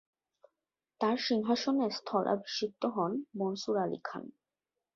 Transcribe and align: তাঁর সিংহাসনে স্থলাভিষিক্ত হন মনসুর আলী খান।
তাঁর 1.01 1.17
সিংহাসনে 1.19 1.87
স্থলাভিষিক্ত 1.91 2.81
হন 2.95 3.11
মনসুর 3.37 3.75
আলী 3.77 3.99
খান। 4.03 4.23